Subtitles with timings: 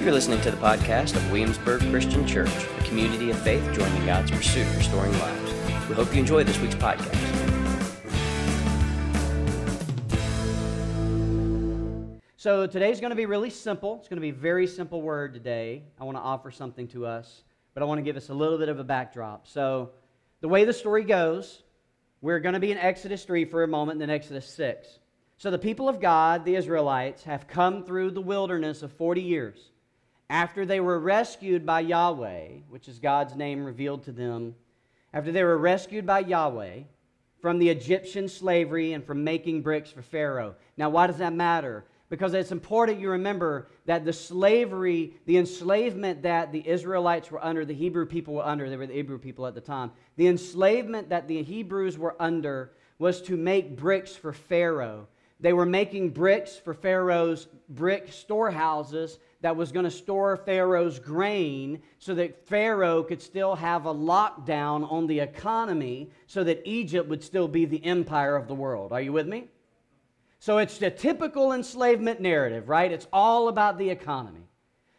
[0.00, 4.30] You're listening to the podcast of Williamsburg Christian Church, a community of faith joining God's
[4.30, 5.52] pursuit of restoring lives.
[5.90, 7.14] We hope you enjoy this week's podcast.
[12.38, 13.98] So today's going to be really simple.
[13.98, 15.82] It's going to be a very simple word today.
[16.00, 17.42] I want to offer something to us,
[17.74, 19.46] but I want to give us a little bit of a backdrop.
[19.46, 19.90] So
[20.40, 21.62] the way the story goes,
[22.22, 24.98] we're going to be in Exodus 3 for a moment, and then Exodus 6.
[25.36, 29.69] So the people of God, the Israelites, have come through the wilderness of 40 years
[30.30, 34.54] after they were rescued by Yahweh, which is God's name revealed to them.
[35.12, 36.84] After they were rescued by Yahweh
[37.42, 40.54] from the Egyptian slavery and from making bricks for Pharaoh.
[40.76, 41.84] Now, why does that matter?
[42.10, 47.64] because it's important you remember that the slavery, the enslavement that the Israelites were under,
[47.64, 51.08] the Hebrew people were under, they were the Hebrew people at the time, the enslavement
[51.08, 55.06] that the Hebrews were under was to make bricks for Pharaoh.
[55.38, 61.80] They were making bricks for Pharaoh's brick storehouses that was going to store Pharaoh's grain
[61.98, 67.24] so that Pharaoh could still have a lockdown on the economy so that Egypt would
[67.24, 68.92] still be the empire of the world.
[68.92, 69.48] Are you with me?
[70.40, 72.90] So it's the typical enslavement narrative, right?
[72.90, 74.46] It's all about the economy.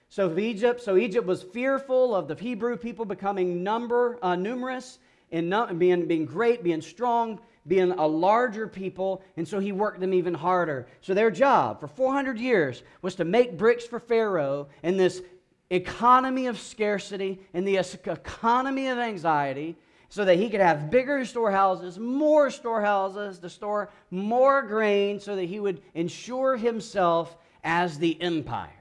[0.09, 4.99] So Egypt, so Egypt was fearful of the Hebrew people becoming number uh, numerous
[5.31, 10.13] and being, being great, being strong, being a larger people, and so he worked them
[10.13, 10.87] even harder.
[11.01, 15.21] So their job for 400 years was to make bricks for Pharaoh in this
[15.69, 19.77] economy of scarcity, in the economy of anxiety,
[20.09, 25.45] so that he could have bigger storehouses, more storehouses to store more grain, so that
[25.45, 28.80] he would ensure himself as the empire.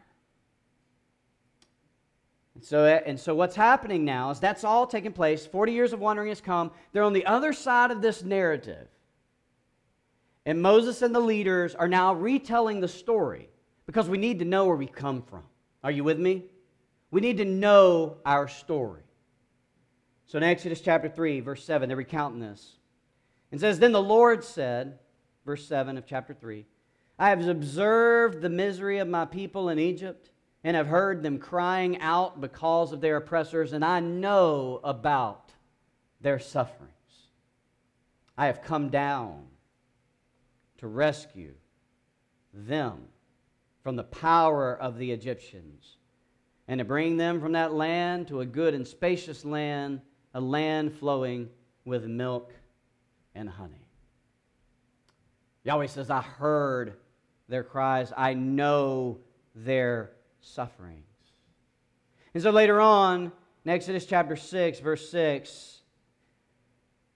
[2.60, 5.46] And so, eh, and so what's happening now is that's all taking place.
[5.46, 6.72] 40 years of wandering has come.
[6.92, 8.86] They're on the other side of this narrative.
[10.44, 13.48] And Moses and the leaders are now retelling the story
[13.86, 15.44] because we need to know where we come from.
[15.82, 16.44] Are you with me?
[17.10, 19.04] We need to know our story.
[20.26, 22.76] So in Exodus chapter 3, verse 7, they're recounting this.
[23.50, 24.98] It says, Then the Lord said,
[25.46, 26.66] verse 7 of chapter 3,
[27.18, 30.29] I have observed the misery of my people in Egypt
[30.62, 35.52] and have heard them crying out because of their oppressors, and I know about
[36.20, 36.90] their sufferings.
[38.36, 39.46] I have come down
[40.78, 41.54] to rescue
[42.52, 43.04] them
[43.82, 45.96] from the power of the Egyptians
[46.68, 50.00] and to bring them from that land to a good and spacious land
[50.34, 51.48] a land flowing
[51.84, 52.52] with milk
[53.34, 53.88] and honey.
[55.64, 56.94] Yahweh says, I heard
[57.48, 59.18] their cries, I know
[59.54, 61.04] their sufferings.
[62.34, 63.32] And so later on,
[63.64, 65.80] in Exodus chapter 6, verse 6,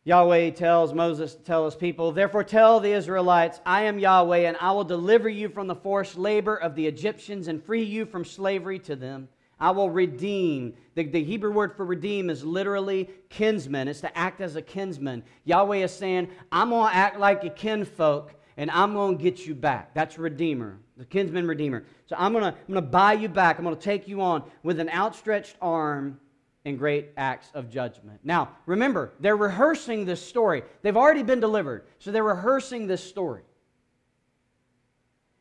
[0.07, 4.57] Yahweh tells Moses to tell his people, Therefore tell the Israelites, I am Yahweh, and
[4.61, 8.25] I will deliver you from the forced labor of the Egyptians and free you from
[8.25, 9.29] slavery to them.
[9.59, 10.75] I will redeem.
[10.95, 13.89] The, the, Hebrew word for redeem is literally kinsman.
[13.89, 15.23] It's to act as a kinsman.
[15.45, 19.47] Yahweh is saying, I'm going to act like a kinfolk and I'm going to get
[19.47, 19.95] you back.
[19.95, 21.85] That's redeemer, the kinsman redeemer.
[22.07, 23.59] So I'm going to I'm going to buy you back.
[23.59, 26.21] I'm going to take you on with an outstretched arm
[26.65, 28.21] and great acts of judgment.
[28.25, 30.63] Now, remember, they're rehearsing this story.
[30.83, 33.43] They've already been delivered, so they're rehearsing this story.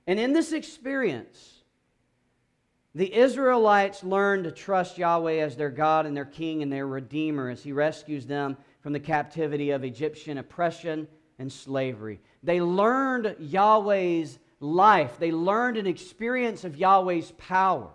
[0.05, 1.63] And in this experience,
[2.93, 7.49] the Israelites learn to trust Yahweh as their God and their King and their Redeemer
[7.49, 11.07] as He rescues them from the captivity of Egyptian oppression
[11.39, 12.19] and slavery.
[12.41, 17.89] They learned Yahweh's life, they learned an experience of Yahweh's power.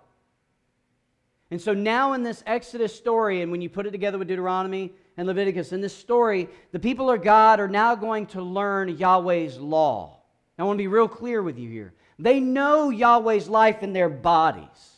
[1.50, 4.92] And so now in this Exodus story, and when you put it together with Deuteronomy
[5.16, 9.58] and Leviticus, in this story, the people of God are now going to learn Yahweh's
[9.58, 10.20] law.
[10.58, 11.94] I want to be real clear with you here.
[12.18, 14.97] They know Yahweh's life in their bodies,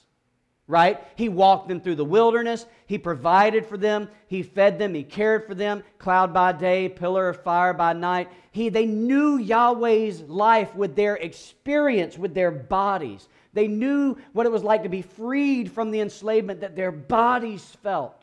[0.71, 1.03] right?
[1.17, 2.65] He walked them through the wilderness.
[2.87, 4.09] He provided for them.
[4.29, 4.95] He fed them.
[4.95, 5.83] He cared for them.
[5.99, 8.31] Cloud by day, pillar of fire by night.
[8.53, 13.29] He, they knew Yahweh's life with their experience, with their bodies.
[13.53, 17.65] They knew what it was like to be freed from the enslavement that their bodies
[17.83, 18.23] felt.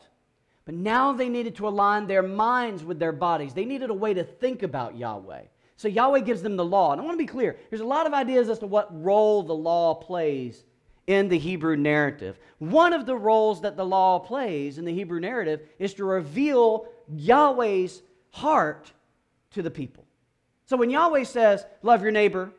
[0.64, 3.54] But now they needed to align their minds with their bodies.
[3.54, 5.42] They needed a way to think about Yahweh.
[5.76, 6.92] So Yahweh gives them the law.
[6.92, 9.42] And I want to be clear there's a lot of ideas as to what role
[9.42, 10.64] the law plays
[11.08, 12.38] in the Hebrew narrative.
[12.58, 16.86] One of the roles that the law plays in the Hebrew narrative is to reveal
[17.08, 18.92] Yahweh's heart
[19.52, 20.04] to the people.
[20.66, 22.52] So when Yahweh says, love your neighbor,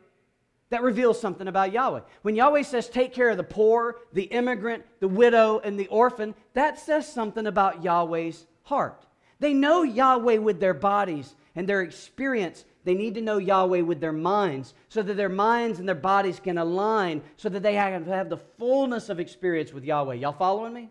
[0.70, 2.00] that reveals something about Yahweh.
[2.22, 6.34] When Yahweh says, take care of the poor, the immigrant, the widow, and the orphan,
[6.54, 9.06] that says something about Yahweh's heart.
[9.38, 14.00] They know Yahweh with their bodies and their experience they need to know Yahweh with
[14.00, 18.06] their minds so that their minds and their bodies can align so that they have,
[18.06, 20.14] have the fullness of experience with Yahweh.
[20.14, 20.88] Y'all following me?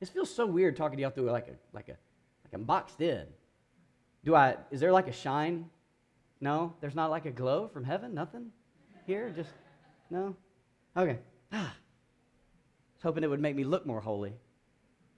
[0.00, 1.96] This feels so weird talking to y'all through like a like a
[2.44, 3.24] like I'm boxed in.
[4.24, 5.70] Do I is there like a shine?
[6.40, 6.74] No?
[6.80, 8.12] There's not like a glow from heaven?
[8.12, 8.50] Nothing?
[9.06, 9.32] Here?
[9.34, 9.50] Just
[10.10, 10.36] no?
[10.96, 11.18] Okay.
[11.52, 11.56] Ah.
[11.56, 14.34] I was hoping it would make me look more holy.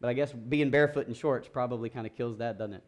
[0.01, 2.85] But I guess being barefoot in shorts probably kind of kills that, doesn't it?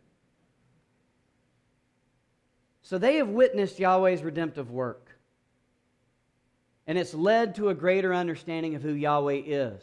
[2.83, 5.19] So they have witnessed Yahweh's redemptive work.
[6.87, 9.83] And it's led to a greater understanding of who Yahweh is.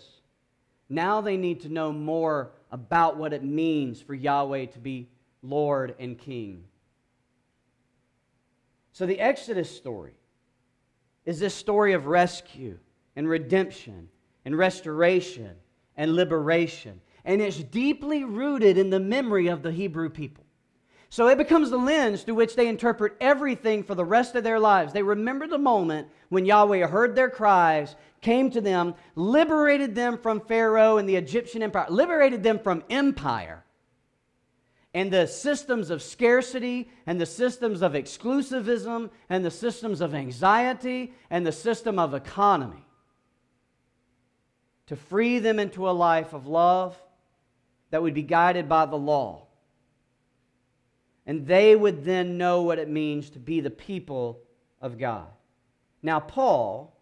[0.90, 5.10] Now they need to know more about what it means for Yahweh to be
[5.44, 6.64] Lord and King.
[8.92, 10.14] So the Exodus story
[11.26, 12.80] is this story of rescue
[13.16, 14.10] and redemption
[14.46, 15.56] and restoration
[15.98, 20.45] and liberation and it's deeply rooted in the memory of the Hebrew people.
[21.16, 24.60] So it becomes the lens through which they interpret everything for the rest of their
[24.60, 24.92] lives.
[24.92, 30.42] They remember the moment when Yahweh heard their cries, came to them, liberated them from
[30.42, 33.64] Pharaoh and the Egyptian empire, liberated them from empire
[34.94, 41.14] and the systems of scarcity and the systems of exclusivism and the systems of anxiety
[41.30, 42.86] and the system of economy
[44.88, 47.02] to free them into a life of love
[47.92, 49.45] that would be guided by the law.
[51.26, 54.42] And they would then know what it means to be the people
[54.82, 55.28] of God.
[56.04, 56.96] Now, Paul,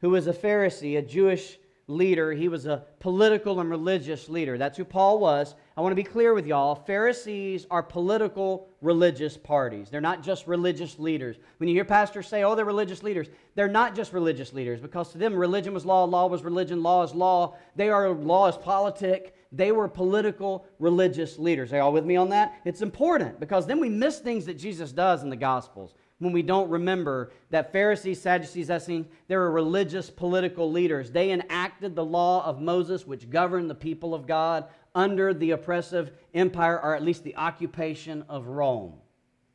[0.00, 1.58] who was a Pharisee, a Jewish
[1.88, 4.58] leader, he was a political and religious leader.
[4.58, 5.54] That's who Paul was.
[5.76, 9.88] I want to be clear with y'all Pharisees are political religious parties.
[9.88, 11.36] They're not just religious leaders.
[11.56, 15.10] When you hear pastors say, oh, they're religious leaders, they're not just religious leaders because
[15.12, 17.56] to them, religion was law, law was religion, law is law.
[17.74, 19.34] They are law is politic.
[19.50, 21.72] They were political religious leaders.
[21.72, 22.60] Are y'all with me on that?
[22.66, 26.42] It's important because then we miss things that Jesus does in the Gospels when we
[26.42, 31.10] don't remember that Pharisees, Sadducees, Essenes, they were religious political leaders.
[31.10, 36.10] They enacted the law of Moses, which governed the people of God under the oppressive
[36.34, 38.94] empire, or at least the occupation of Rome.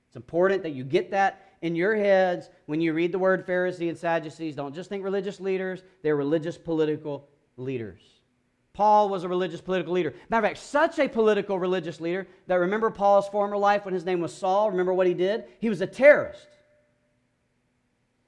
[0.08, 3.90] It's important that you get that in your heads when you read the word Pharisee
[3.90, 4.56] and Sadducees.
[4.56, 7.28] Don't just think religious leaders, they're religious political
[7.58, 8.13] leaders.
[8.74, 10.16] Paul was a religious political leader.
[10.30, 14.04] Matter of fact, such a political religious leader that remember Paul's former life when his
[14.04, 14.72] name was Saul?
[14.72, 15.46] Remember what he did?
[15.60, 16.48] He was a terrorist.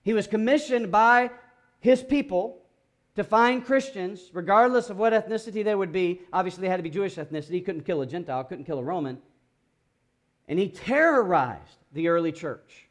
[0.03, 1.31] He was commissioned by
[1.79, 2.61] his people
[3.15, 6.21] to find Christians, regardless of what ethnicity they would be.
[6.31, 7.51] Obviously, they had to be Jewish ethnicity.
[7.51, 9.17] He couldn't kill a Gentile, couldn't kill a Roman.
[10.47, 12.87] And he terrorized the early church.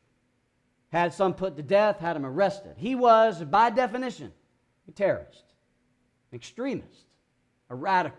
[0.90, 2.74] Had some put to death, had them arrested.
[2.78, 4.32] He was, by definition,
[4.88, 5.44] a terrorist,
[6.32, 7.06] an extremist,
[7.74, 8.18] a radical.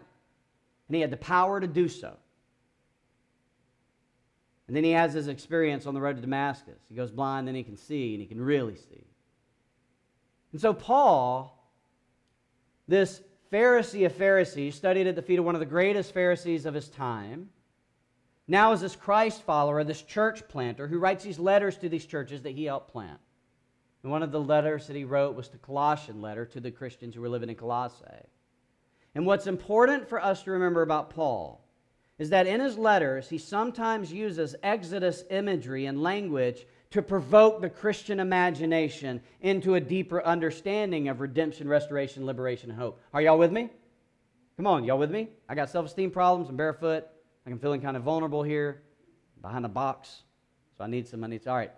[0.88, 2.16] And he had the power to do so.
[4.68, 6.80] And then he has his experience on the road to Damascus.
[6.90, 9.06] He goes blind, then he can see, and he can really see.
[10.52, 11.72] And so, Paul,
[12.88, 13.22] this
[13.52, 16.90] Pharisee of Pharisees, studied at the feet of one of the greatest Pharisees of his
[16.90, 17.50] time,
[18.48, 22.42] now is this Christ follower, this church planter, who writes these letters to these churches
[22.44, 23.20] that he helped plant.
[24.04, 27.16] And one of the letters that he wrote was the Colossian letter to the Christians
[27.16, 28.06] who were living in Colossae.
[29.16, 31.66] And what's important for us to remember about Paul
[32.20, 37.70] is that in his letters, he sometimes uses Exodus imagery and language to provoke the
[37.70, 43.02] Christian imagination into a deeper understanding of redemption, restoration, liberation, and hope.
[43.14, 43.70] Are y'all with me?
[44.58, 45.30] Come on, y'all with me?
[45.50, 46.50] I got self esteem problems.
[46.50, 47.06] I'm barefoot.
[47.46, 48.82] I'm feeling kind of vulnerable here
[49.42, 50.24] behind a box.
[50.78, 51.72] So I need some, I need, all right.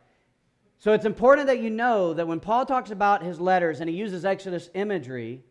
[0.77, 3.95] So it's important that you know that when Paul talks about his letters and he
[3.95, 5.43] uses Exodus imagery,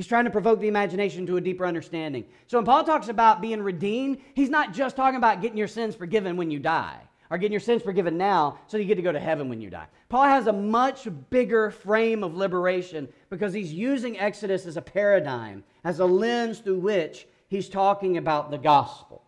[0.00, 2.24] He's trying to provoke the imagination to a deeper understanding.
[2.46, 5.94] So when Paul talks about being redeemed, he's not just talking about getting your sins
[5.94, 6.96] forgiven when you die
[7.30, 9.68] or getting your sins forgiven now so you get to go to heaven when you
[9.68, 9.84] die.
[10.08, 15.64] Paul has a much bigger frame of liberation because he's using Exodus as a paradigm,
[15.84, 19.22] as a lens through which he's talking about the gospel.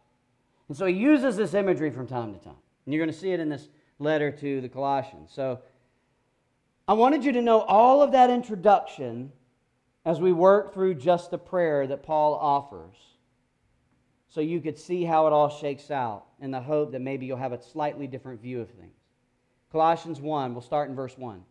[0.69, 2.57] And so he uses this imagery from time to time.
[2.87, 5.33] And you're going to see it in this letter to the Colossians.
[5.35, 5.61] So
[6.89, 9.33] I wanted you to know all of that introduction
[10.05, 12.97] as we work through just the prayer that Paul offers
[14.29, 17.37] so you could see how it all shakes out in the hope that maybe you'll
[17.37, 18.97] have a slightly different view of things.
[19.71, 21.43] Colossians 1, we'll start in verse 1.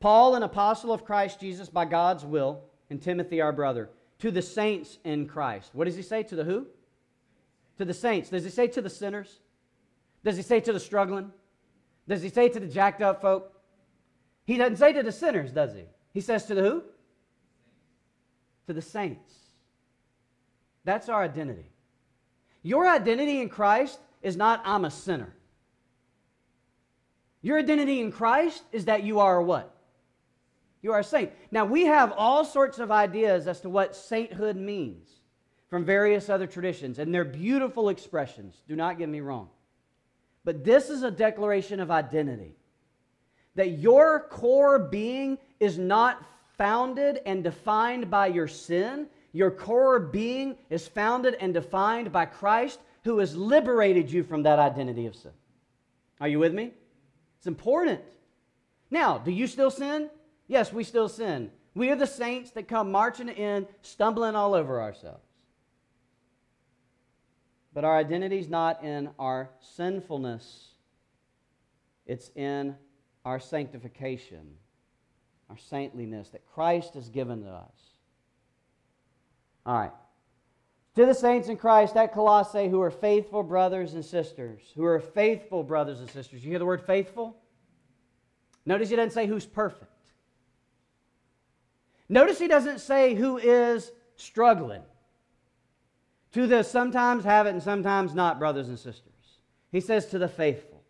[0.00, 4.42] Paul, an apostle of Christ Jesus by God's will, and Timothy, our brother, to the
[4.42, 5.70] saints in Christ.
[5.72, 6.22] What does he say?
[6.24, 6.66] To the who?
[7.78, 8.30] To the saints.
[8.30, 9.40] Does he say to the sinners?
[10.24, 11.32] Does he say to the struggling?
[12.08, 13.52] Does he say to the jacked up folk?
[14.46, 15.84] He doesn't say to the sinners, does he?
[16.12, 16.82] He says to the who?
[18.68, 19.32] To the saints.
[20.84, 21.70] That's our identity.
[22.62, 25.34] Your identity in Christ is not, I'm a sinner.
[27.40, 29.74] Your identity in Christ is that you are what?
[30.82, 31.32] You are a saint.
[31.50, 35.08] Now, we have all sorts of ideas as to what sainthood means
[35.70, 38.62] from various other traditions, and they're beautiful expressions.
[38.68, 39.48] Do not get me wrong.
[40.44, 42.54] But this is a declaration of identity
[43.54, 46.22] that your core being is not
[46.58, 49.06] founded and defined by your sin.
[49.32, 54.58] Your core being is founded and defined by Christ, who has liberated you from that
[54.58, 55.32] identity of sin.
[56.20, 56.72] Are you with me?
[57.38, 58.00] It's important.
[58.90, 60.10] Now, do you still sin?
[60.48, 61.50] Yes, we still sin.
[61.74, 65.22] We are the saints that come marching in, stumbling all over ourselves.
[67.72, 70.70] But our identity is not in our sinfulness,
[72.06, 72.74] it's in
[73.24, 74.54] our sanctification,
[75.50, 77.92] our saintliness that Christ has given to us.
[79.64, 79.92] All right.
[80.96, 84.98] To the saints in Christ at Colossae who are faithful brothers and sisters, who are
[84.98, 86.42] faithful brothers and sisters.
[86.44, 87.36] You hear the word faithful?
[88.66, 89.92] Notice he doesn't say who's perfect.
[92.08, 94.82] Notice he doesn't say who is struggling.
[96.32, 99.12] To the sometimes have it and sometimes not, brothers and sisters.
[99.70, 100.82] He says to the faithful.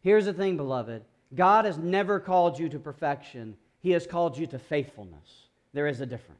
[0.00, 1.02] Here's the thing, beloved
[1.34, 5.46] God has never called you to perfection, He has called you to faithfulness.
[5.72, 6.38] There is a difference.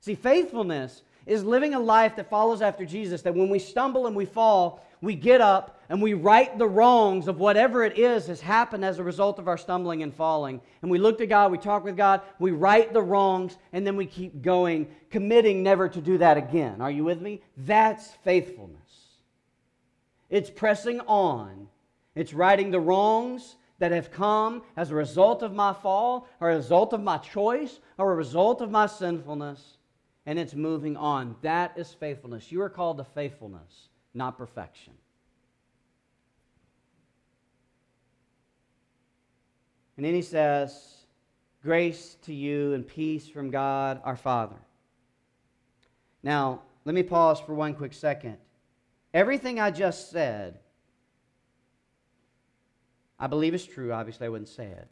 [0.00, 4.14] See, faithfulness is living a life that follows after Jesus, that when we stumble and
[4.14, 8.40] we fall, we get up and we right the wrongs of whatever it is has
[8.40, 10.60] happened as a result of our stumbling and falling.
[10.82, 13.96] And we look to God, we talk with God, we right the wrongs, and then
[13.96, 16.80] we keep going, committing never to do that again.
[16.80, 17.42] Are you with me?
[17.56, 18.80] That's faithfulness.
[20.30, 21.68] It's pressing on,
[22.14, 26.56] it's righting the wrongs that have come as a result of my fall, or a
[26.56, 29.78] result of my choice, or a result of my sinfulness,
[30.24, 31.36] and it's moving on.
[31.42, 32.50] That is faithfulness.
[32.50, 34.94] You are called to faithfulness not perfection.
[39.96, 40.94] And then he says,
[41.62, 44.56] Grace to you and peace from God our Father.
[46.22, 48.38] Now, let me pause for one quick second.
[49.12, 50.58] Everything I just said,
[53.18, 53.92] I believe is true.
[53.92, 54.88] Obviously, I wouldn't say it.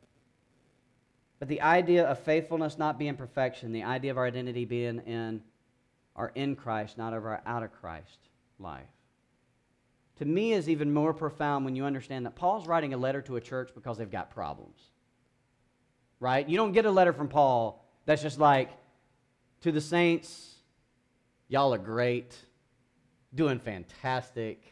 [1.38, 5.42] But the idea of faithfulness not being perfection, the idea of our identity being in
[6.16, 8.18] our in Christ, not of our out of Christ
[8.58, 8.86] life
[10.16, 13.36] to me is even more profound when you understand that Paul's writing a letter to
[13.36, 14.80] a church because they've got problems.
[16.20, 16.48] Right?
[16.48, 18.70] You don't get a letter from Paul that's just like,
[19.62, 20.54] to the saints,
[21.48, 22.36] y'all are great,
[23.34, 24.62] doing fantastic,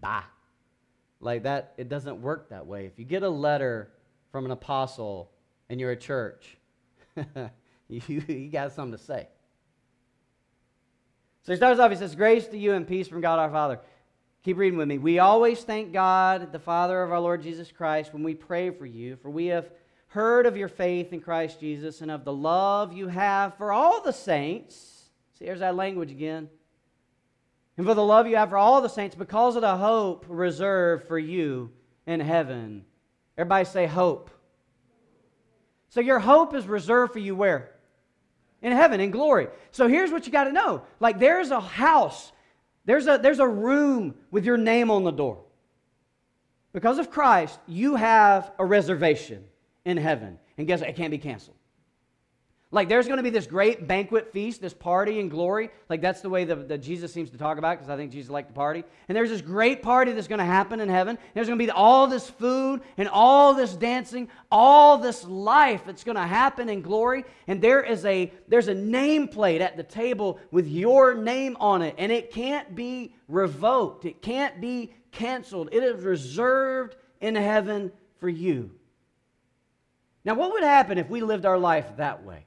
[0.00, 0.22] bye.
[1.24, 2.84] Like that, it doesn't work that way.
[2.84, 3.90] If you get a letter
[4.30, 5.30] from an apostle
[5.70, 6.58] and you're a church,
[7.88, 9.26] you, you got something to say.
[11.42, 13.80] So he starts off, he says, Grace to you and peace from God our Father.
[14.42, 14.98] Keep reading with me.
[14.98, 18.84] We always thank God, the Father of our Lord Jesus Christ, when we pray for
[18.84, 19.70] you, for we have
[20.08, 24.02] heard of your faith in Christ Jesus and of the love you have for all
[24.02, 25.04] the saints.
[25.38, 26.50] See, here's that language again.
[27.76, 31.08] And for the love you have for all the saints because of the hope reserved
[31.08, 31.70] for you
[32.06, 32.84] in heaven.
[33.36, 34.30] Everybody say hope.
[35.88, 37.70] So your hope is reserved for you where?
[38.62, 39.48] In heaven, in glory.
[39.70, 40.82] So here's what you got to know.
[41.00, 42.32] Like there's a house
[42.84, 45.38] there's a, there's a room with your name on the door.
[46.72, 49.44] Because of Christ, you have a reservation
[49.84, 50.38] in heaven.
[50.58, 50.90] And guess what?
[50.90, 51.56] It can't be canceled.
[52.74, 55.70] Like there's going to be this great banquet feast, this party in glory.
[55.88, 58.48] Like that's the way that, Jesus seems to talk about because I think Jesus liked
[58.48, 58.82] the party.
[59.06, 61.16] And there's this great party that's going to happen in heaven.
[61.34, 66.02] There's going to be all this food and all this dancing, all this life that's
[66.02, 67.24] going to happen in glory.
[67.46, 71.94] And there is a there's a nameplate at the table with your name on it,
[71.96, 74.04] and it can't be revoked.
[74.04, 75.68] It can't be canceled.
[75.70, 78.72] It is reserved in heaven for you.
[80.24, 82.46] Now, what would happen if we lived our life that way?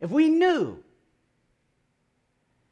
[0.00, 0.82] If we knew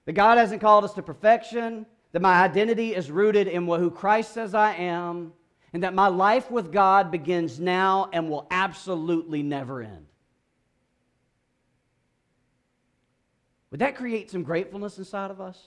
[0.06, 4.32] that God hasn't called us to perfection, that my identity is rooted in who Christ
[4.32, 5.32] says I am,
[5.72, 10.06] and that my life with God begins now and will absolutely never end.
[13.70, 15.62] Would that create some gratefulness inside of us?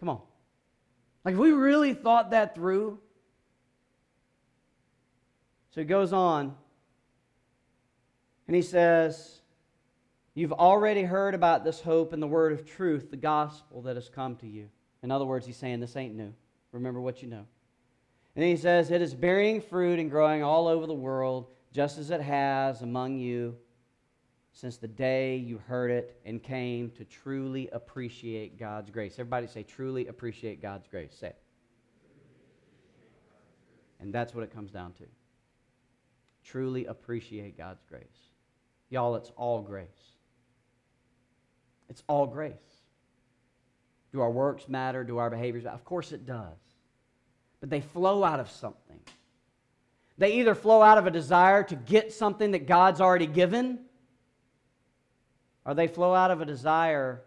[0.00, 0.20] Come on.
[1.22, 2.98] Like, if we really thought that through.
[5.72, 6.56] So he goes on,
[8.46, 9.35] and he says,
[10.36, 14.10] You've already heard about this hope and the word of truth, the gospel that has
[14.10, 14.68] come to you.
[15.02, 16.34] In other words, he's saying this ain't new.
[16.72, 17.46] Remember what you know.
[18.36, 22.10] And he says, It is bearing fruit and growing all over the world, just as
[22.10, 23.56] it has among you
[24.52, 29.14] since the day you heard it and came to truly appreciate God's grace.
[29.14, 31.16] Everybody say, truly appreciate God's grace.
[31.18, 31.38] Say it.
[34.00, 35.04] And that's what it comes down to.
[36.44, 38.04] Truly appreciate God's grace.
[38.90, 40.15] Y'all, it's all grace.
[41.88, 42.52] It's all grace.
[44.12, 45.04] Do our works matter?
[45.04, 45.76] Do our behaviors matter?
[45.76, 46.56] Of course it does.
[47.60, 49.00] But they flow out of something.
[50.18, 53.80] They either flow out of a desire to get something that God's already given,
[55.64, 57.22] or they flow out of a desire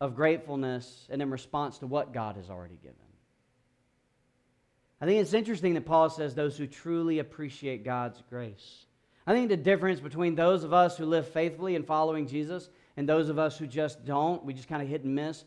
[0.00, 2.96] of gratefulness and in response to what God has already given.
[5.00, 8.86] I think it's interesting that Paul says those who truly appreciate God's grace.
[9.26, 13.08] I think the difference between those of us who live faithfully in following Jesus and
[13.08, 15.44] those of us who just don't, we just kind of hit and miss,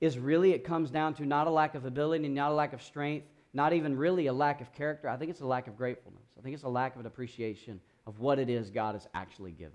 [0.00, 2.82] is really it comes down to not a lack of ability, not a lack of
[2.82, 5.08] strength, not even really a lack of character.
[5.08, 6.22] I think it's a lack of gratefulness.
[6.38, 9.52] I think it's a lack of an appreciation of what it is God has actually
[9.52, 9.72] given.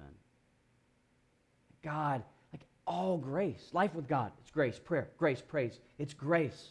[1.84, 6.70] God, like all grace, life with God, it's grace, prayer, grace, praise, it's grace.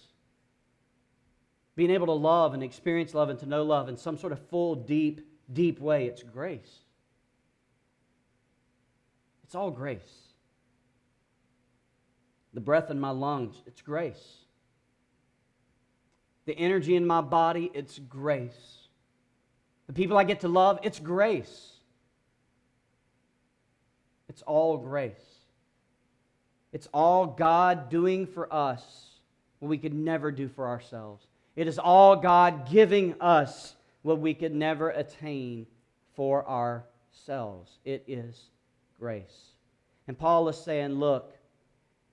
[1.77, 4.41] Being able to love and experience love and to know love in some sort of
[4.49, 5.21] full, deep,
[5.53, 6.81] deep way, it's grace.
[9.45, 10.26] It's all grace.
[12.57, 14.39] The breath in my lungs, it's grace.
[16.47, 18.79] The energy in my body, it's grace.
[19.89, 21.73] The people I get to love, it's grace.
[24.31, 25.13] It's all grace.
[26.73, 28.83] It's all God doing for us
[29.59, 31.27] what we could never do for ourselves.
[31.57, 35.67] It is all God giving us what we could never attain
[36.15, 37.71] for ourselves.
[37.85, 38.41] It is
[38.99, 39.51] grace.
[40.09, 41.36] And Paul is saying, look,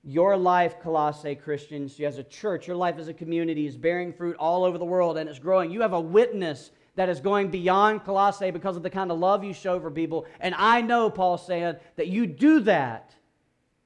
[0.04, 4.36] your life, Colossae Christians, as a church, your life as a community is bearing fruit
[4.38, 5.72] all over the world and it's growing.
[5.72, 9.44] You have a witness that is going beyond Colossae because of the kind of love
[9.44, 10.26] you show for people.
[10.40, 13.16] And I know, Paul said, that you do that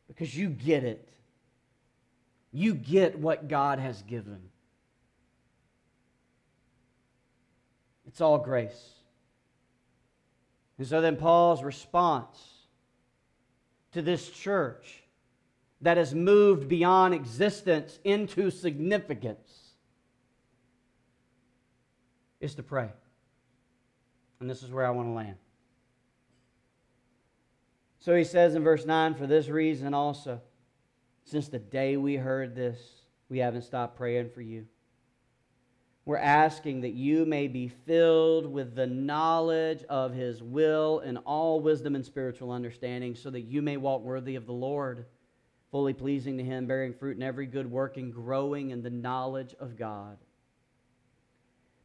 [0.08, 1.08] because you get it.
[2.52, 4.40] You get what God has given.
[8.08, 8.90] It's all grace.
[10.80, 12.38] And so then Paul's response
[13.94, 15.04] to this church
[15.82, 19.74] that has moved beyond existence into significance
[22.40, 22.90] is to pray.
[24.40, 25.36] And this is where I want to land.
[28.00, 30.42] So he says in verse 9, For this reason also,
[31.26, 32.80] since the day we heard this,
[33.30, 34.66] we haven't stopped praying for you.
[36.06, 41.60] We're asking that you may be filled with the knowledge of his will and all
[41.60, 45.06] wisdom and spiritual understanding, so that you may walk worthy of the Lord,
[45.72, 49.56] fully pleasing to him, bearing fruit in every good work and growing in the knowledge
[49.60, 50.18] of God.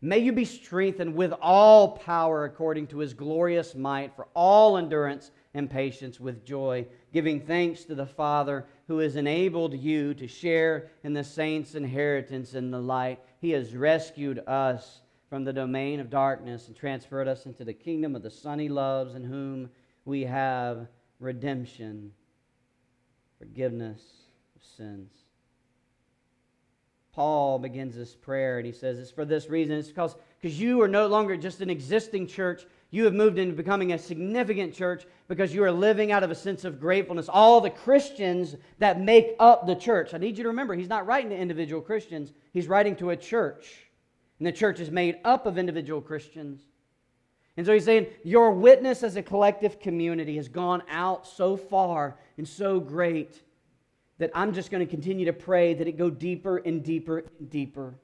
[0.04, 5.30] May you be strengthened with all power according to his glorious might for all endurance
[5.54, 10.90] and patience with joy, giving thanks to the Father who has enabled you to share
[11.04, 13.20] in the saints' inheritance in the light.
[13.40, 18.16] He has rescued us from the domain of darkness and transferred us into the kingdom
[18.16, 19.70] of the Son he loves, in whom
[20.04, 20.88] we have
[21.20, 22.12] redemption,
[23.42, 24.00] forgiveness
[24.54, 25.10] of sins.
[27.12, 29.74] Paul begins this prayer and he says, It's for this reason.
[29.74, 32.64] It's because because you are no longer just an existing church.
[32.92, 36.36] You have moved into becoming a significant church because you are living out of a
[36.36, 37.28] sense of gratefulness.
[37.28, 40.14] All the Christians that make up the church.
[40.14, 43.16] I need you to remember, he's not writing to individual Christians, he's writing to a
[43.16, 43.88] church.
[44.38, 46.60] And the church is made up of individual Christians.
[47.56, 52.16] And so he's saying, Your witness as a collective community has gone out so far
[52.38, 53.42] and so great
[54.18, 57.50] that I'm just going to continue to pray that it go deeper and deeper and
[57.50, 57.94] deeper.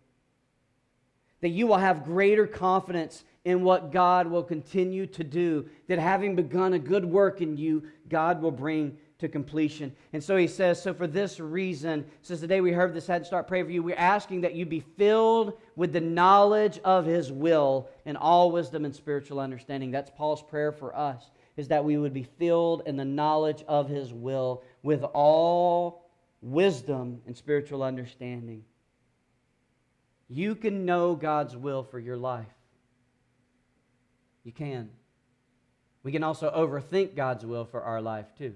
[1.41, 6.35] That you will have greater confidence in what God will continue to do, that having
[6.35, 9.93] begun a good work in you, God will bring to completion.
[10.13, 13.23] And so he says, So for this reason, since the day we heard this, had
[13.23, 17.05] to start praying for you, we're asking that you be filled with the knowledge of
[17.05, 19.91] his will and all wisdom and spiritual understanding.
[19.91, 23.89] That's Paul's prayer for us, is that we would be filled in the knowledge of
[23.89, 26.09] his will with all
[26.41, 28.65] wisdom and spiritual understanding.
[30.29, 32.47] You can know God's will for your life.
[34.45, 34.91] You can.
[36.05, 38.55] We can also overthink God's will for our life, too.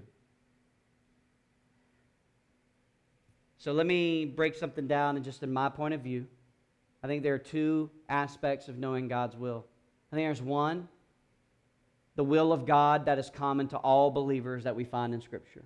[3.63, 6.27] So let me break something down and just in my point of view.
[7.01, 9.65] I think there are two aspects of knowing God's will.
[10.11, 10.89] I think there's one,
[12.17, 15.63] the will of God that is common to all believers that we find in Scripture.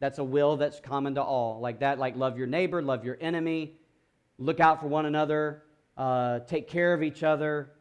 [0.00, 1.60] That's a will that's common to all.
[1.60, 3.74] Like that, like love your neighbor, love your enemy,
[4.38, 5.62] look out for one another,
[5.98, 7.72] uh, take care of each other,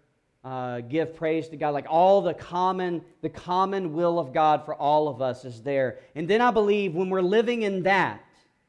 [0.44, 1.70] uh, give praise to God.
[1.70, 6.00] Like all the common, the common will of God for all of us is there.
[6.14, 8.22] And then I believe when we're living in that,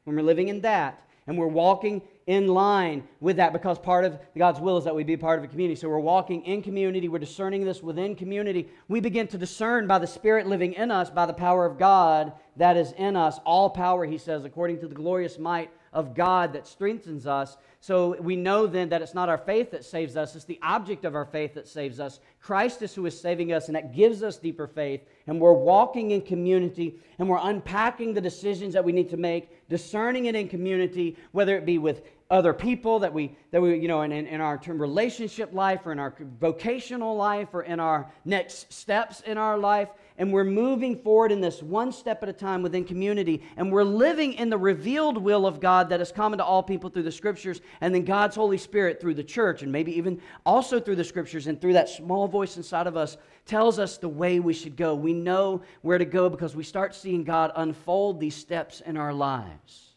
[0.05, 4.19] when we're living in that, and we're walking in line with that because part of
[4.37, 5.79] God's will is that we be part of a community.
[5.79, 8.69] So we're walking in community, we're discerning this within community.
[8.87, 12.33] We begin to discern by the Spirit living in us, by the power of God
[12.57, 13.39] that is in us.
[13.45, 17.57] All power, he says, according to the glorious might of God that strengthens us.
[17.79, 21.05] So we know then that it's not our faith that saves us, it's the object
[21.05, 22.19] of our faith that saves us.
[22.41, 25.01] Christ is who is saving us, and that gives us deeper faith.
[25.25, 29.67] And we're walking in community, and we're unpacking the decisions that we need to make,
[29.69, 33.87] discerning it in community, whether it be with other people that we that we you
[33.87, 38.11] know in, in, in our relationship life or in our vocational life or in our
[38.25, 42.33] next steps in our life and we're moving forward in this one step at a
[42.33, 46.37] time within community and we're living in the revealed will of god that is common
[46.37, 49.71] to all people through the scriptures and then god's holy spirit through the church and
[49.71, 53.79] maybe even also through the scriptures and through that small voice inside of us tells
[53.79, 54.95] us the way we should go.
[54.95, 59.13] We know where to go because we start seeing god unfold these steps in our
[59.13, 59.95] lives.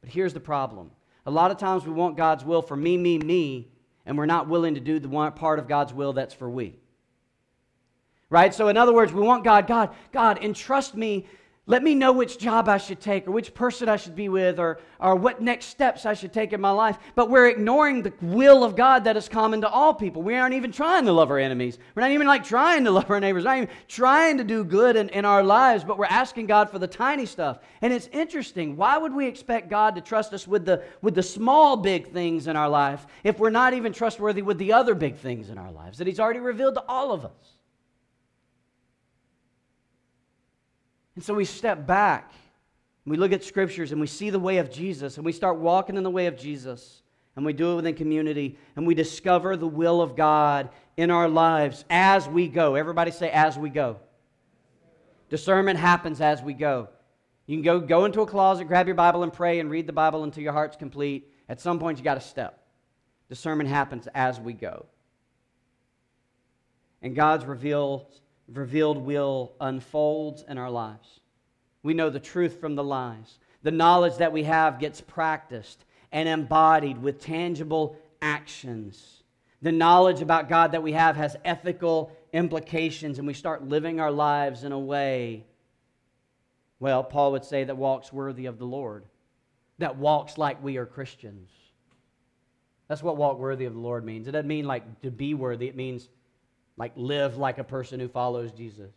[0.00, 0.90] But here's the problem.
[1.26, 3.68] A lot of times we want God's will for me, me, me,
[4.06, 6.78] and we're not willing to do the part of God's will that's for we.
[8.30, 8.54] Right?
[8.54, 11.26] So, in other words, we want God, God, God, entrust me
[11.68, 14.58] let me know which job I should take or which person I should be with
[14.58, 16.96] or, or what next steps I should take in my life.
[17.14, 20.22] But we're ignoring the will of God that is common to all people.
[20.22, 21.78] We aren't even trying to love our enemies.
[21.94, 23.44] We're not even like trying to love our neighbors.
[23.44, 26.70] We're not even trying to do good in, in our lives, but we're asking God
[26.70, 27.58] for the tiny stuff.
[27.82, 28.74] And it's interesting.
[28.74, 32.46] Why would we expect God to trust us with the, with the small big things
[32.46, 35.70] in our life if we're not even trustworthy with the other big things in our
[35.70, 37.57] lives that He's already revealed to all of us?
[41.18, 42.30] And so we step back.
[43.04, 45.96] We look at scriptures and we see the way of Jesus and we start walking
[45.96, 47.02] in the way of Jesus
[47.34, 51.28] and we do it within community and we discover the will of God in our
[51.28, 52.76] lives as we go.
[52.76, 53.96] Everybody say, as we go.
[55.28, 56.88] Discernment happens as we go.
[57.46, 59.92] You can go, go into a closet, grab your Bible, and pray and read the
[59.92, 61.32] Bible until your heart's complete.
[61.48, 62.62] At some point, you got to step.
[63.28, 64.86] Discernment happens as we go.
[67.02, 68.20] And God's reveals
[68.52, 71.20] revealed will unfolds in our lives.
[71.82, 73.38] We know the truth from the lies.
[73.62, 79.22] The knowledge that we have gets practiced and embodied with tangible actions.
[79.60, 84.10] The knowledge about God that we have has ethical implications, and we start living our
[84.10, 85.44] lives in a way,
[86.80, 89.04] well, Paul would say, that walks worthy of the Lord,
[89.78, 91.50] that walks like we are Christians.
[92.86, 94.28] That's what walk worthy of the Lord means.
[94.28, 96.08] It doesn't mean like to be worthy, it means
[96.78, 98.94] like, live like a person who follows Jesus.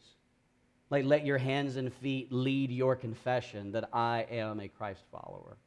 [0.92, 5.58] Like, let your hands and feet lead your confession that I am a Christ follower.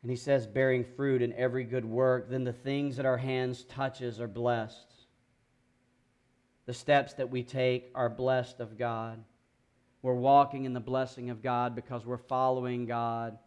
[0.00, 3.64] And he says, bearing fruit in every good work, then the things that our hands
[3.64, 4.92] touches are blessed.
[6.66, 9.22] The steps that we take are blessed of God.
[10.00, 13.38] We're walking in the blessing of God because we're following God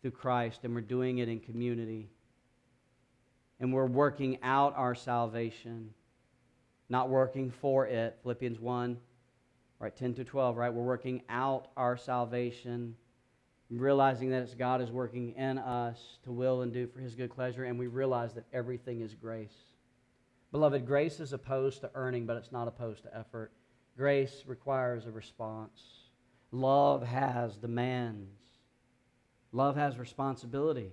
[0.00, 2.08] through Christ and we're doing it in community
[3.60, 5.90] and we're working out our salvation,
[6.88, 8.18] not working for it.
[8.22, 8.98] Philippians 1,
[9.78, 10.72] right, 10 to 12, right?
[10.72, 12.96] We're working out our salvation,
[13.70, 17.34] realizing that it's God is working in us to will and do for his good
[17.34, 19.54] pleasure, and we realize that everything is grace.
[20.52, 23.50] Beloved, grace is opposed to earning, but it's not opposed to effort.
[23.96, 25.80] Grace requires a response.
[26.52, 28.38] Love has demands.
[29.52, 30.92] Love has responsibility.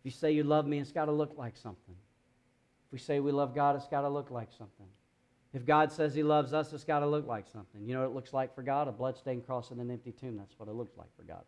[0.00, 1.94] If you say you love me, it's got to look like something.
[2.86, 4.86] If we say we love God, it's got to look like something.
[5.52, 7.86] If God says he loves us, it's got to look like something.
[7.86, 8.88] You know what it looks like for God?
[8.88, 10.36] A bloodstained cross and an empty tomb.
[10.36, 11.42] That's what it looks like for God.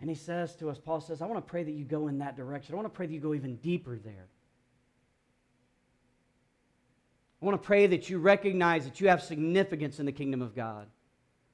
[0.00, 2.18] And he says to us, Paul says, I want to pray that you go in
[2.18, 2.74] that direction.
[2.74, 4.28] I want to pray that you go even deeper there.
[7.40, 10.56] I want to pray that you recognize that you have significance in the kingdom of
[10.56, 10.86] God.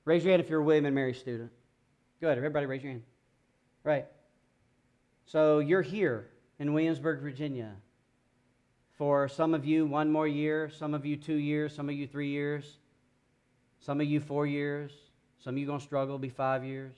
[0.05, 1.50] Raise your hand if you're a William and Mary student.
[2.20, 3.03] Go ahead, everybody raise your hand.
[3.83, 4.07] Right.
[5.27, 7.73] So you're here in Williamsburg, Virginia.
[8.97, 12.07] For some of you, one more year, some of you, two years, some of you,
[12.07, 12.77] three years,
[13.81, 14.93] some of you, four years,
[15.43, 16.97] some of you to struggle, be five years.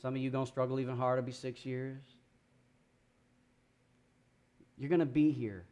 [0.00, 2.02] Some of you to struggle even harder, be six years.
[4.76, 5.64] You're to be here.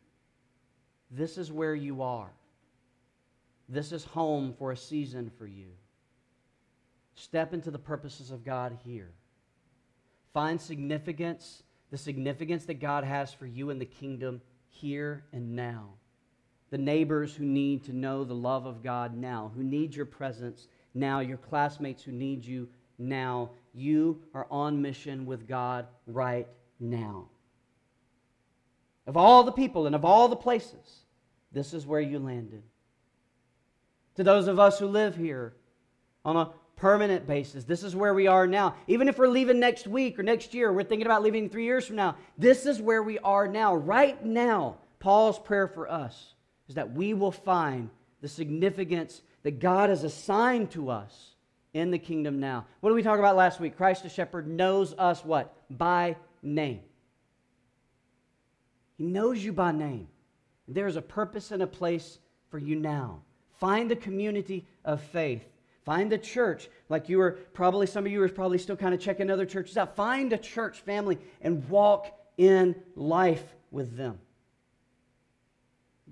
[1.10, 2.30] This is where you are.
[3.68, 5.68] This is home for a season for you.
[7.14, 9.10] Step into the purposes of God here.
[10.32, 15.90] Find significance, the significance that God has for you in the kingdom here and now.
[16.70, 20.68] The neighbors who need to know the love of God now, who need your presence
[20.94, 23.50] now, your classmates who need you now.
[23.72, 26.46] You are on mission with God right
[26.78, 27.28] now.
[29.06, 31.04] Of all the people and of all the places,
[31.50, 32.62] this is where you landed.
[34.16, 35.54] To those of us who live here
[36.24, 37.64] on a permanent basis.
[37.64, 38.74] This is where we are now.
[38.86, 41.86] Even if we're leaving next week or next year, we're thinking about leaving three years
[41.86, 42.16] from now.
[42.38, 43.74] This is where we are now.
[43.74, 46.34] Right now, Paul's prayer for us
[46.70, 47.90] is that we will find
[48.22, 51.34] the significance that God has assigned to us
[51.74, 52.64] in the kingdom now.
[52.80, 53.76] What did we talk about last week?
[53.76, 55.54] Christ the shepherd knows us what?
[55.68, 56.80] By name.
[58.96, 60.08] He knows you by name.
[60.66, 63.20] There is a purpose and a place for you now.
[63.58, 65.44] Find the community of faith
[65.90, 69.00] Find a church, like you were probably, some of you are probably still kind of
[69.00, 69.96] checking other churches out.
[69.96, 74.20] Find a church family and walk in life with them.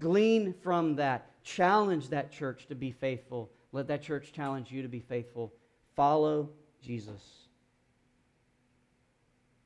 [0.01, 1.31] Glean from that.
[1.45, 3.53] Challenge that church to be faithful.
[3.71, 5.55] Let that church challenge you to be faithful.
[5.95, 6.51] Follow
[6.83, 7.23] Jesus.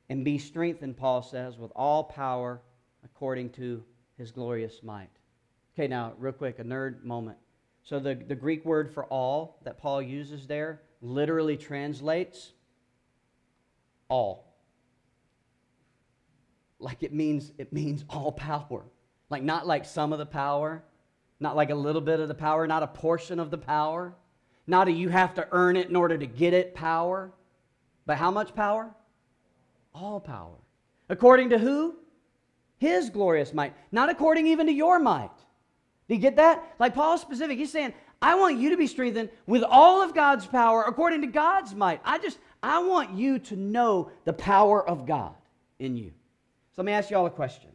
[0.09, 2.61] And be strengthened, Paul says, with all power
[3.03, 3.83] according to
[4.19, 5.09] his glorious might.
[5.73, 7.39] Okay, now, real quick, a nerd moment.
[7.83, 12.53] So the, the Greek word for all that Paul uses there literally translates
[14.07, 14.55] all.
[16.79, 18.83] Like it means it means all power.
[19.29, 20.83] Like not like some of the power,
[21.39, 24.13] not like a little bit of the power, not a portion of the power,
[24.65, 27.31] not a you have to earn it in order to get it power,
[28.05, 28.93] but how much power?
[29.93, 30.55] All power.
[31.09, 31.95] According to who?
[32.77, 35.31] His glorious might, not according even to your might.
[36.07, 36.75] Do you get that?
[36.79, 37.57] Like Paul's specific.
[37.57, 41.27] He's saying, I want you to be strengthened with all of God's power according to
[41.27, 42.01] God's might.
[42.03, 45.35] I just, I want you to know the power of God
[45.79, 46.11] in you.
[46.75, 47.69] So let me ask you all a question.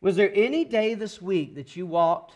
[0.00, 2.34] Was there any day this week that you walked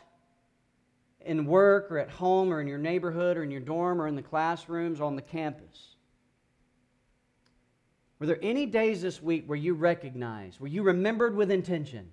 [1.21, 4.17] in work or at home or in your neighborhood or in your dorm or in
[4.17, 5.95] the classrooms or on the campus?
[8.19, 12.11] Were there any days this week where you recognized, where you remembered with intention,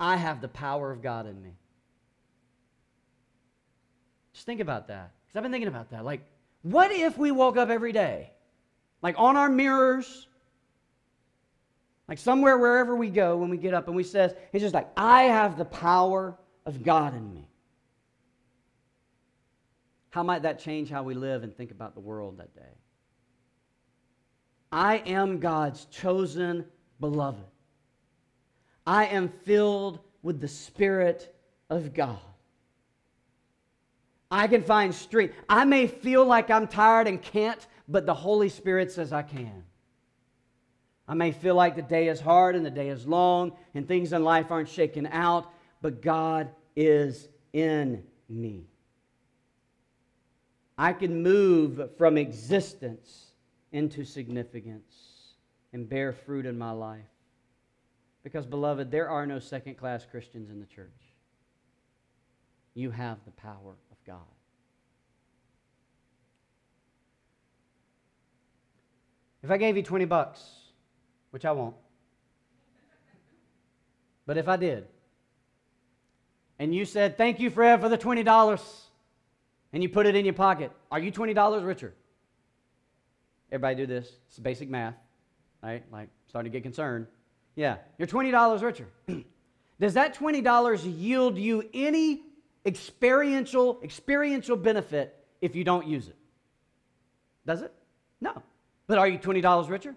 [0.00, 1.52] I have the power of God in me.
[4.32, 5.12] Just think about that.
[5.26, 6.04] Because I've been thinking about that.
[6.04, 6.22] Like,
[6.62, 8.30] what if we woke up every day,
[9.02, 10.26] like on our mirrors,
[12.08, 14.88] like somewhere, wherever we go, when we get up and we says, it's just like,
[14.96, 17.46] I have the power of God in me.
[20.08, 22.62] How might that change how we live and think about the world that day?
[24.72, 26.64] I am God's chosen
[26.98, 27.44] beloved.
[28.90, 31.32] I am filled with the Spirit
[31.68, 32.18] of God.
[34.32, 35.34] I can find strength.
[35.48, 39.62] I may feel like I'm tired and can't, but the Holy Spirit says I can.
[41.06, 44.12] I may feel like the day is hard and the day is long and things
[44.12, 48.64] in life aren't shaken out, but God is in me.
[50.76, 53.26] I can move from existence
[53.70, 54.96] into significance
[55.72, 57.09] and bear fruit in my life.
[58.22, 60.88] Because, beloved, there are no second class Christians in the church.
[62.74, 64.18] You have the power of God.
[69.42, 70.42] If I gave you 20 bucks,
[71.30, 71.76] which I won't,
[74.26, 74.86] but if I did,
[76.58, 78.60] and you said, Thank you, Fred, for the $20,
[79.72, 81.94] and you put it in your pocket, are you $20 richer?
[83.50, 84.12] Everybody do this.
[84.28, 84.94] It's basic math,
[85.62, 85.82] right?
[85.90, 87.06] Like, starting to get concerned.
[87.60, 88.86] Yeah, you're $20 richer.
[89.80, 92.22] Does that $20 yield you any
[92.64, 96.16] experiential experiential benefit if you don't use it?
[97.46, 97.70] Does it?
[98.18, 98.42] No.
[98.86, 99.94] But are you $20 richer?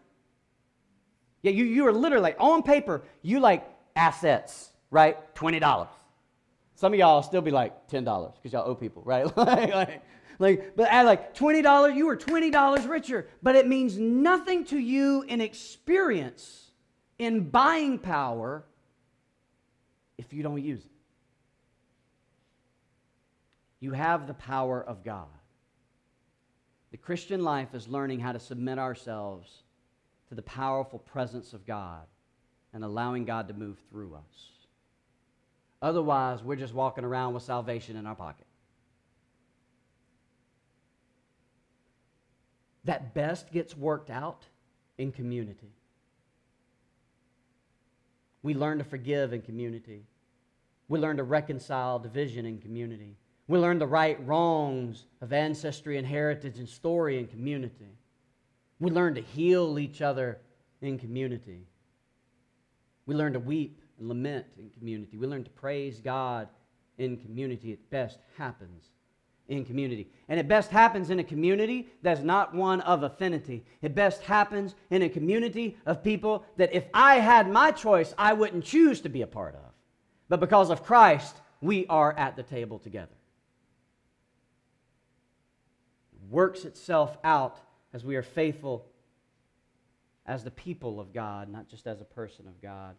[1.41, 5.33] Yeah, you, you are literally like on paper, you like assets, right?
[5.33, 5.87] $20.
[6.75, 9.25] Some of y'all still be like $10 because y'all owe people, right?
[9.37, 10.01] like, like,
[10.37, 13.29] like, but at like $20, you are $20 richer.
[13.41, 16.62] But it means nothing to you in experience
[17.23, 18.63] in buying power
[20.17, 20.91] if you don't use it.
[23.79, 25.27] You have the power of God.
[26.91, 29.63] The Christian life is learning how to submit ourselves
[30.29, 32.05] to the powerful presence of God
[32.73, 34.49] and allowing God to move through us.
[35.81, 38.45] Otherwise, we're just walking around with salvation in our pocket.
[42.85, 44.43] That best gets worked out
[44.97, 45.73] in community.
[48.43, 50.03] We learn to forgive in community.
[50.89, 53.15] We learn to reconcile division in community.
[53.47, 57.97] We learn the right wrongs of ancestry and heritage and story in community.
[58.79, 60.39] We learn to heal each other
[60.81, 61.65] in community.
[63.05, 65.17] We learn to weep and lament in community.
[65.17, 66.49] We learn to praise God
[66.97, 67.71] in community.
[67.71, 68.91] It best happens
[69.47, 70.07] in community.
[70.29, 73.65] And it best happens in a community that's not one of affinity.
[73.81, 78.33] It best happens in a community of people that if I had my choice, I
[78.33, 79.71] wouldn't choose to be a part of.
[80.29, 83.15] But because of Christ, we are at the table together.
[86.33, 87.59] works itself out
[87.93, 88.87] as we are faithful
[90.25, 92.95] as the people of God, not just as a person of God.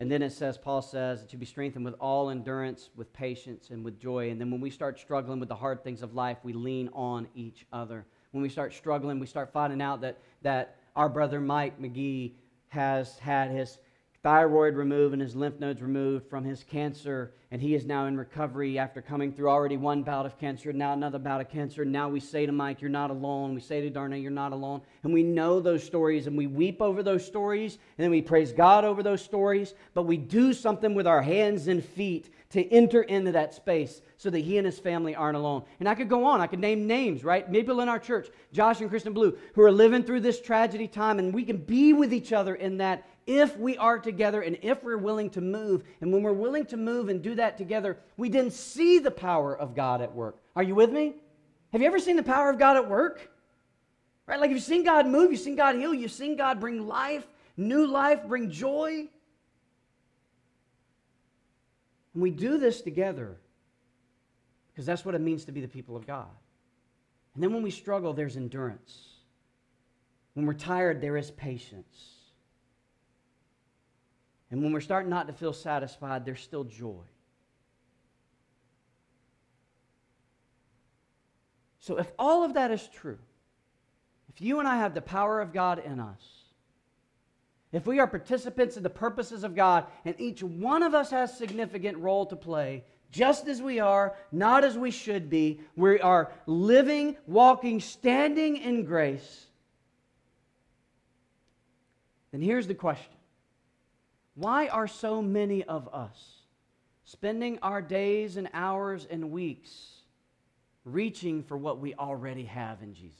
[0.00, 3.84] And then it says, Paul says, you be strengthened with all endurance, with patience, and
[3.84, 4.30] with joy.
[4.30, 7.28] And then when we start struggling with the hard things of life, we lean on
[7.34, 8.06] each other.
[8.32, 12.32] When we start struggling, we start finding out that, that our brother Mike McGee
[12.68, 13.78] has had his
[14.22, 18.18] thyroid removed and his lymph nodes removed from his cancer, and he is now in
[18.18, 21.86] recovery after coming through already one bout of cancer, now another bout of cancer.
[21.86, 23.54] Now we say to Mike, You're not alone.
[23.54, 24.82] We say to Darna, You're not alone.
[25.04, 28.52] And we know those stories, and we weep over those stories, and then we praise
[28.52, 33.02] God over those stories, but we do something with our hands and feet to enter
[33.02, 35.62] into that space so that he and his family aren't alone.
[35.78, 36.40] And I could go on.
[36.40, 37.50] I could name names, right?
[37.50, 41.18] People in our church, Josh and Kristen Blue, who are living through this tragedy time,
[41.18, 44.82] and we can be with each other in that if we are together and if
[44.82, 45.84] we're willing to move.
[46.00, 49.56] And when we're willing to move and do that together, we then see the power
[49.56, 50.42] of God at work.
[50.56, 51.14] Are you with me?
[51.72, 53.30] Have you ever seen the power of God at work?
[54.26, 54.40] Right?
[54.40, 57.24] Like, if you've seen God move, you've seen God heal, you've seen God bring life,
[57.56, 59.08] new life, bring joy.
[62.14, 63.38] And we do this together
[64.72, 66.26] because that's what it means to be the people of God.
[67.34, 69.06] And then when we struggle, there's endurance.
[70.34, 72.19] When we're tired, there is patience.
[74.50, 77.04] And when we're starting not to feel satisfied, there's still joy.
[81.78, 83.18] So, if all of that is true,
[84.28, 86.40] if you and I have the power of God in us,
[87.72, 91.36] if we are participants in the purposes of God, and each one of us has
[91.36, 96.32] significant role to play, just as we are, not as we should be, we are
[96.46, 99.46] living, walking, standing in grace,
[102.32, 103.12] then here's the question
[104.34, 106.42] why are so many of us
[107.04, 110.02] spending our days and hours and weeks
[110.84, 113.16] reaching for what we already have in Jesus?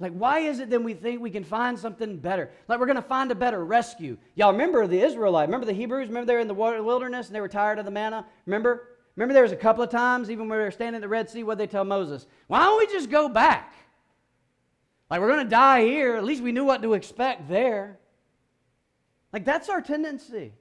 [0.00, 2.50] Like, why is it then we think we can find something better?
[2.68, 4.16] Like, we're going to find a better rescue.
[4.36, 5.48] Y'all remember the Israelites?
[5.48, 6.06] Remember the Hebrews?
[6.06, 8.24] Remember they were in the wilderness and they were tired of the manna?
[8.46, 8.90] Remember?
[9.16, 11.28] Remember there was a couple of times, even when they were standing at the Red
[11.28, 12.28] Sea, what they tell Moses?
[12.46, 13.74] Why don't we just go back?
[15.10, 16.14] Like, we're going to die here.
[16.14, 17.98] At least we knew what to expect there.
[19.32, 20.52] Like, that's our tendency.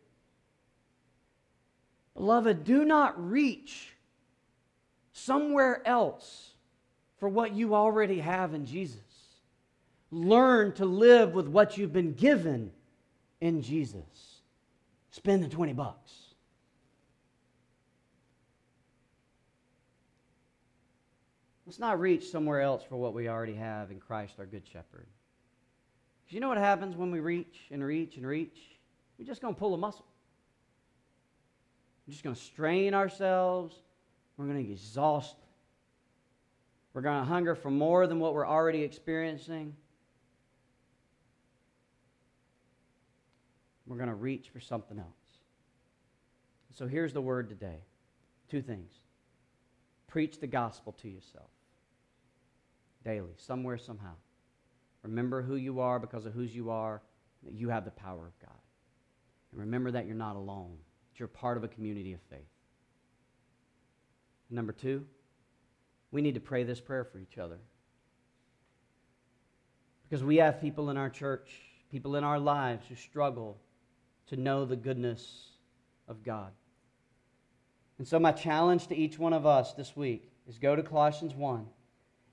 [2.16, 3.94] Beloved, do not reach
[5.14, 6.52] somewhere else
[7.18, 9.00] for what you already have in Jesus.
[10.12, 12.72] Learn to live with what you've been given
[13.42, 14.42] in Jesus.
[15.12, 16.12] Spend the 20 bucks.
[21.66, 25.06] Let's not reach somewhere else for what we already have in Christ, our Good Shepherd.
[26.30, 28.58] You know what happens when we reach and reach and reach?
[29.18, 30.06] We're just going to pull a muscle.
[32.06, 33.76] We're just going to strain ourselves.
[34.36, 35.44] We're going to get exhausted.
[36.94, 39.76] We're going to hunger for more than what we're already experiencing.
[43.86, 45.08] We're going to reach for something else.
[46.74, 47.80] So here's the word today
[48.50, 48.92] two things
[50.08, 51.50] preach the gospel to yourself
[53.04, 54.14] daily, somewhere, somehow.
[55.08, 57.02] Remember who you are because of whose you are,
[57.44, 58.60] that you have the power of God.
[59.52, 60.76] And remember that you're not alone,
[61.12, 62.42] that you're part of a community of faith.
[64.50, 65.06] Number two,
[66.12, 67.58] we need to pray this prayer for each other.
[70.04, 71.52] Because we have people in our church,
[71.90, 73.58] people in our lives who struggle
[74.28, 75.52] to know the goodness
[76.10, 76.52] of God.
[77.98, 81.34] And so, my challenge to each one of us this week is go to Colossians
[81.34, 81.66] 1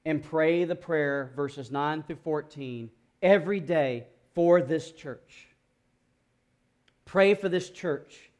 [0.05, 2.91] and pray the prayer, verses 9 through 14,
[3.23, 5.49] every day for this church.
[7.05, 8.31] Pray for this church.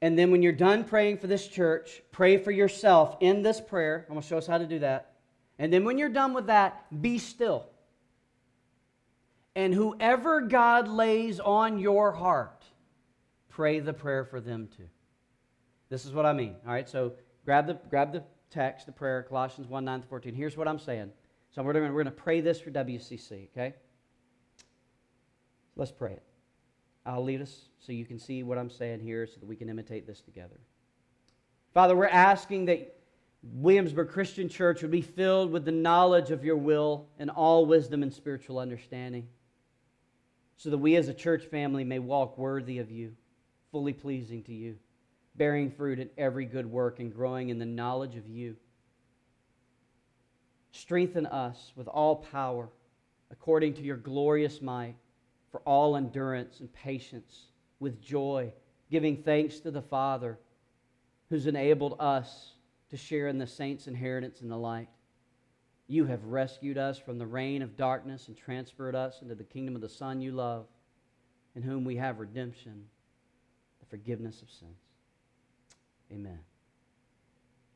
[0.00, 4.04] And then, when you're done praying for this church, pray for yourself in this prayer.
[4.08, 5.12] I'm going to show us how to do that.
[5.58, 7.66] And then, when you're done with that, be still.
[9.56, 12.64] And whoever God lays on your heart,
[13.48, 14.88] pray the prayer for them too.
[15.88, 16.56] This is what I mean.
[16.66, 17.12] All right, so
[17.44, 20.34] grab the, grab the text, the prayer, Colossians 1 9 to 14.
[20.34, 21.10] Here's what I'm saying.
[21.54, 23.74] So we're going, we're to pray this for WCC, okay?
[25.76, 26.22] Let's pray it.
[27.06, 29.68] I'll lead us so you can see what I'm saying here so that we can
[29.68, 30.58] imitate this together.
[31.72, 32.96] Father, we're asking that
[33.42, 38.02] Williamsburg Christian Church would be filled with the knowledge of your will and all wisdom
[38.02, 39.28] and spiritual understanding
[40.56, 43.14] so that we as a church family may walk worthy of you,
[43.70, 44.76] fully pleasing to you,
[45.36, 48.56] bearing fruit in every good work and growing in the knowledge of you.
[50.70, 52.68] Strengthen us with all power
[53.30, 54.96] according to your glorious might
[55.50, 57.46] for all endurance and patience
[57.80, 58.52] with joy,
[58.90, 60.38] giving thanks to the Father
[61.30, 62.52] who's enabled us
[62.90, 64.88] to share in the saints' inheritance in the light.
[65.86, 69.74] You have rescued us from the reign of darkness and transferred us into the kingdom
[69.74, 70.66] of the Son you love,
[71.54, 72.84] in whom we have redemption,
[73.80, 74.83] the forgiveness of sins.
[76.12, 76.38] Amen.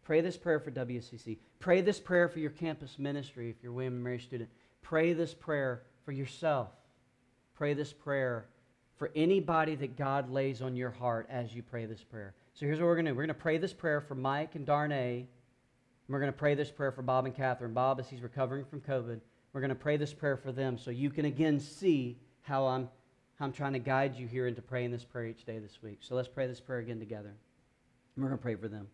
[0.04, 1.38] Pray this prayer for WCC.
[1.60, 4.48] Pray this prayer for your campus ministry if you're a William and Mary student.
[4.80, 6.70] Pray this prayer for yourself.
[7.54, 8.46] Pray this prayer
[8.96, 12.34] for anybody that God lays on your heart as you pray this prayer.
[12.54, 13.16] So here's what we're going to do.
[13.16, 15.18] We're going to pray this prayer for Mike and Darnay.
[15.18, 15.26] And
[16.08, 17.74] we're going to pray this prayer for Bob and Catherine.
[17.74, 19.20] Bob, as he's recovering from COVID,
[19.52, 22.88] we're going to pray this prayer for them so you can again see how I'm,
[23.38, 25.98] how I'm trying to guide you here into praying this prayer each day this week.
[26.00, 27.34] So let's pray this prayer again together.
[28.18, 28.88] And we're going to pray for them.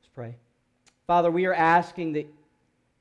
[0.00, 0.36] Let's pray.
[1.06, 2.26] Father, we are asking that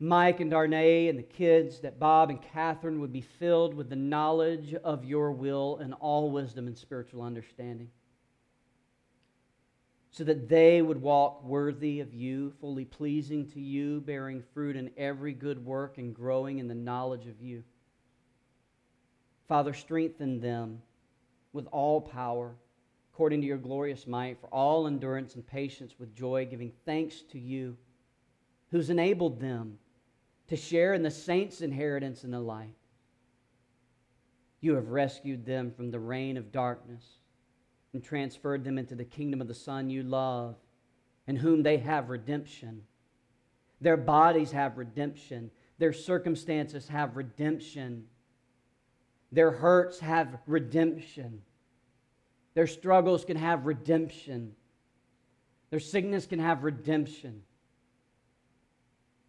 [0.02, 3.96] Mike and Darnay and the kids, that Bob and Catherine would be filled with the
[3.96, 7.90] knowledge of your will and all wisdom and spiritual understanding.
[10.12, 14.92] So that they would walk worthy of you, fully pleasing to you, bearing fruit in
[14.98, 17.64] every good work and growing in the knowledge of you.
[19.48, 20.82] Father, strengthen them
[21.54, 22.58] with all power,
[23.16, 27.40] according to your glorious might, for all endurance and patience with joy, giving thanks to
[27.40, 27.78] you,
[28.72, 29.78] who's enabled them
[30.50, 32.76] to share in the saints' inheritance in the light.
[34.60, 37.06] You have rescued them from the reign of darkness
[37.94, 40.58] and transferred them into the kingdom of the Son you love,
[41.26, 42.82] in whom they have redemption.
[43.80, 45.52] Their bodies have redemption.
[45.78, 48.08] Their circumstances have redemption.
[49.32, 51.44] Their hurts have redemption.
[52.56, 54.54] Their struggles can have redemption.
[55.70, 57.44] Their sickness can have redemption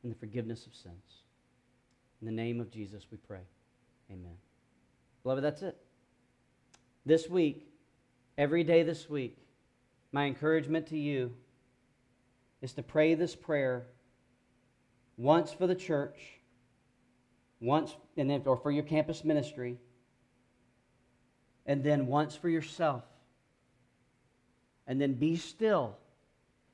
[0.02, 1.24] and the forgiveness of sins.
[2.20, 3.40] In the name of Jesus, we pray.
[4.10, 4.36] Amen.
[5.24, 5.76] Beloved, that's it.
[7.04, 7.66] This week,
[8.38, 9.36] every day this week,
[10.12, 11.32] my encouragement to you
[12.62, 13.86] is to pray this prayer
[15.16, 16.40] once for the church,
[17.60, 19.78] once and then or for your campus ministry,
[21.66, 23.02] and then once for yourself.
[24.87, 25.97] And then be still,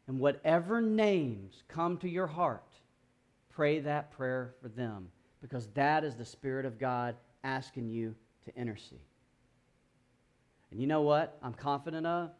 [0.07, 2.69] and whatever names come to your heart,
[3.51, 5.09] pray that prayer for them
[5.41, 9.01] because that is the Spirit of God asking you to intercede.
[10.71, 11.39] And you know what?
[11.43, 12.31] I'm confident of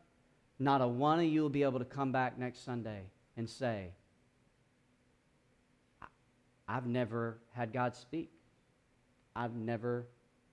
[0.59, 3.03] not a one of you will be able to come back next Sunday
[3.37, 3.89] and say,
[6.69, 8.31] I've never had God speak.
[9.35, 10.07] I've never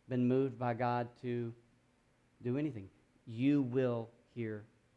[0.07, 1.53] been moved by God to
[2.43, 2.89] do anything.
[3.27, 4.63] You will hear